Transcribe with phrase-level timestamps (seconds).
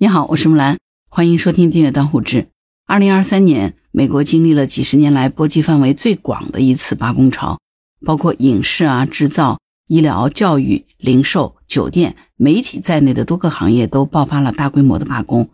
[0.00, 0.78] 你好，我是木兰，
[1.08, 2.42] 欢迎收听订阅《当户志》。
[2.86, 7.58] 二零二三年，美国经历了几十年来波及范围最广的一次罢工潮，
[8.06, 9.58] 包括影视啊、制造、
[9.88, 15.50] 医疗、教育、零售、酒店、媒体在内的多个行业都爆发了大规模的罢工。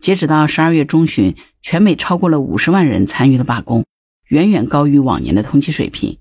[0.00, 3.84] 截止到十二月中旬，全美超过了五十万人参与了罢工，
[4.26, 6.18] 远远高于往年的同期水平。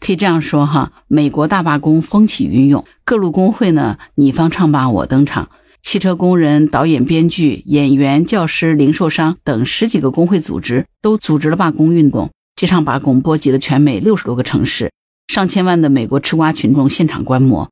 [0.00, 5.50] 可以这样说哈，美国大罢工风起云涌，各路工会呢，你方唱罢我登场。
[5.86, 12.32] 汽车工人、导演、编剧、演员、教师、零售商等十几个工会组织都组织了罢工运动。
[12.56, 14.90] 这场罢工波及了全美六十多个城市，
[15.28, 17.70] 上千万的美国吃瓜群众现场观摩。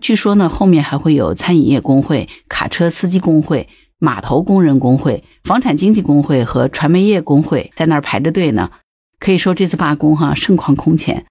[0.00, 3.68] 据说呢，后面还会有餐饮业工会、卡车司机工会、
[3.98, 8.70] 码头工人工会、房产经纪工会和传媒业工会在那儿排着队呢。
[9.18, 11.26] 可以说这次罢工哈盛况空前。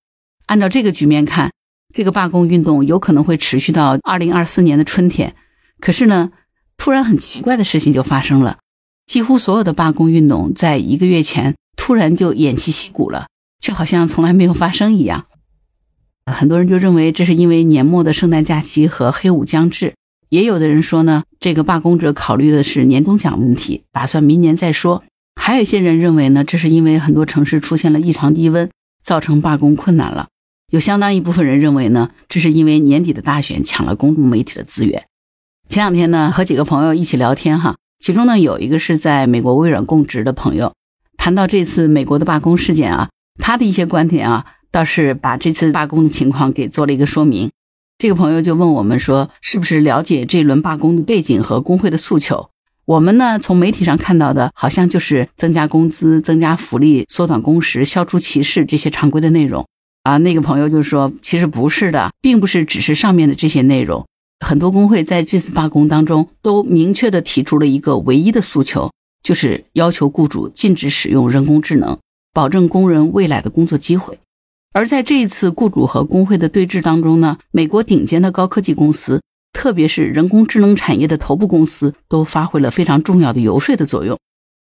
[0.47, 1.53] 按照这个局面看，
[1.95, 5.33] 这个罢工运动有可能会持续到二零二四年的春天。
[5.79, 6.31] 可是呢，
[6.77, 8.59] 突然很奇怪的事情就发生了，
[9.05, 13.27] 几乎所有的罢工运动在一个月前突然就偃旗息鼓了，
[13.59, 15.25] 就好像从来没有发生一样。
[16.25, 19.95] 很多人就认为这是因为年末的圣诞假期和黑五将至，
[20.29, 25.03] 也有的人说呢，这个罢工者考虑的是年终奖问题，打算明年再说。
[25.39, 28.69] 还有一些人认为呢，这是因为很多城市出现了异常低温，
[29.01, 30.27] 造成罢工困难了。
[30.69, 35.05] 有相当一部分人认为呢，这是因为年底的大选抢了公众媒体的资源。
[35.69, 40.73] 前两天呢，和几个朋友一起聊天哈，其中呢有一个是在美国微软供职的朋友，
[41.17, 47.51] 谈到这次美国的罢工事件啊，他的一些观点啊，倒是把这次罢工的情况给做了一个说明。
[47.97, 52.49] 这个朋友就问我们说，是不是了解这轮罢工的背景和工会的诉求？
[52.85, 59.67] 我们呢从媒体上看到的，好像就是增加工资、增加福利、缩短工时、消除歧视这些常规的内容
[60.03, 60.17] 啊。
[60.19, 64.05] 那个朋友就说，其实不是的，并不是只是上面的这些内容。
[64.39, 68.91] 很多工会在这次罢工当中都明确的提出了一个唯一的诉求，
[69.23, 71.97] 就是要求雇主禁止使用人工智能，
[72.33, 74.19] 保证工人未来的工作机会。
[74.73, 79.21] 而在这一次雇主和工会的对峙当中呢，美国顶尖的高科技公司，
[79.53, 84.19] 特别是人工智能产业的头部公司，都发挥了非常重要的游说的作用。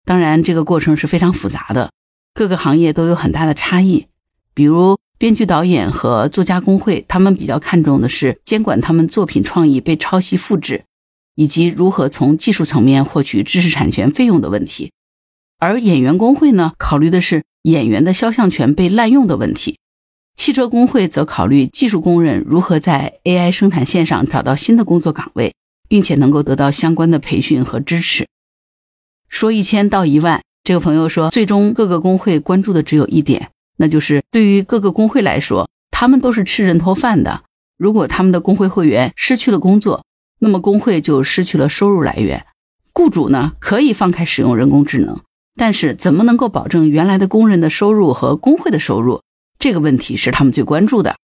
[0.04, 1.92] 当然，这个过程是非常复杂的，
[2.34, 4.06] 各个行业都有很大的差异，
[4.54, 4.98] 比如。
[5.22, 10.82] 编剧、导演和作家工会，他们比较看重的是监管他们作品创意被抄袭复制，
[11.36, 14.90] 以及如何从技术层面获取知识产权费用的问题。
[15.60, 19.78] 而演员工会呢，考虑的是演员的肖像权被滥用的问题。
[20.34, 25.54] 汽车工会则考虑技术工人如何在 AI 生产线上找到新的工作岗位，
[25.88, 28.26] 并且能够得到相关的培训和支持。
[29.28, 33.51] 说一千道一万，这个朋友说，最终各个工会关注的只有一点。
[33.76, 37.42] 那就是对于各个工会来说，他们都是吃人头饭的。
[37.76, 40.04] 如果他们的工会会员失去了工作，
[40.38, 42.46] 那么工会就失去了收入来源。
[42.92, 45.20] 雇主呢可以放开使用人工智能，
[45.56, 49.22] 但是怎么能够保证原来的工人的收入和工会的收入？
[49.58, 51.16] 这个问题是他们最关注的。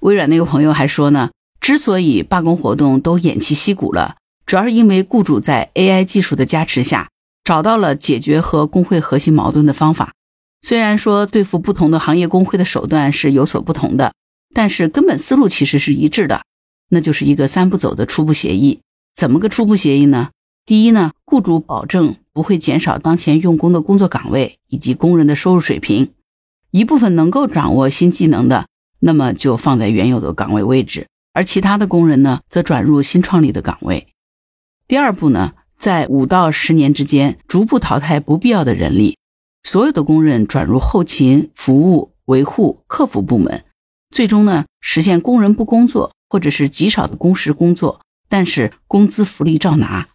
[0.00, 4.16] 微软那个朋友还说呢，之所以罢工活动都偃旗息鼓了，
[4.46, 7.10] 主要是因为雇主在 AI 技术的加持下，
[7.44, 10.14] 找到了解决和工会核心矛盾的方法。
[10.60, 14.12] 虽然说对付不同的行业工会的手段是有所不同的，
[14.54, 16.42] 但是根本思路其实是一致的，
[16.90, 18.80] 那就是一个三步走的初步协议。
[19.14, 20.30] 怎么个初步协议呢？
[20.64, 26.12] 第一呢，雇主保证不会减少当前用工的工作岗位以及工人的收入水平，
[26.70, 28.66] 一部分能够掌握新技能的，
[29.00, 34.08] 那么就放在原有的岗位位置，而其他的工人呢，则转入新创立的岗位。
[34.86, 39.17] 第二步呢，在五到十年之间，逐步淘汰不必要的人力。
[39.62, 43.64] 所有的工人转入后勤、服务、维护、客服部门，
[44.10, 50.08] 最终呢实现工人不工作，或者是极少的工时工作，但是工资福利照拿。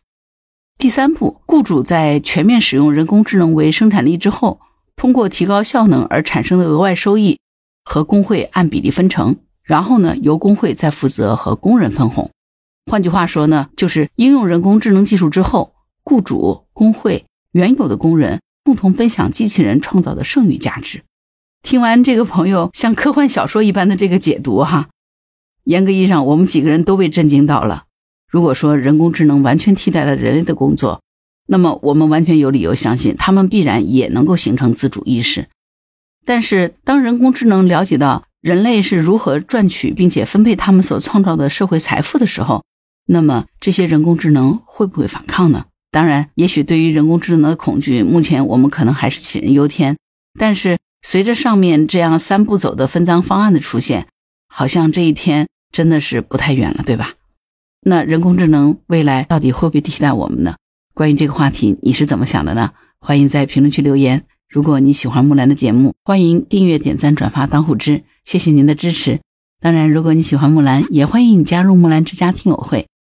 [0.78, 4.60] 第三步，雇主在全面使用人工智能为生产力之后，
[4.96, 7.40] 通过提高效能而产生的额外收益，
[7.86, 12.32] 和工会按比例分成，然后呢由工会再负责和工人分红。
[12.92, 18.42] 换句话说呢，就是应用人工智能技术之后，雇主、工会、原有的工人。
[18.64, 21.04] 共同分享机器人创造的剩余价值。
[21.62, 24.90] 听完这个朋友像科幻小说一般的这个解读，哈，
[25.64, 27.86] 严格意义上，我们几个人都被震惊到了。
[28.30, 31.02] 如果说人工智能完全替代了人类的工作，
[31.48, 35.48] 那么我们完全有理由相信，他们必然也能够形成自主意识。
[36.26, 42.64] 但是，当人工智能了解到人类是如何赚取并且分配他们所创造的社会财富的时候，
[43.06, 45.66] 那么这些人工智能会不会反抗呢？
[45.94, 49.96] 当然，也许对于人工智能的恐惧，目前我们可能还是杞人忧天。
[50.40, 54.08] 但是，随着上面这样三步走的分赃方案的出现，
[54.48, 57.14] 好像这一天真的是不太远了，对吧？
[57.86, 60.56] 那人工智能未来到底会不会替代我们呢？
[60.96, 62.72] 关于这个话题，你是怎么想的呢？
[63.00, 64.24] 欢迎在评论区留言。
[64.50, 69.20] 如果你喜欢木兰的节目，欢迎订阅、点赞、转发当户知，谢谢您的支持。
[69.62, 72.88] 当然，如果你喜欢木兰，也欢迎你加入木兰之家听友会，